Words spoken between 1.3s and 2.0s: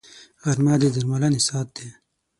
ساعت دی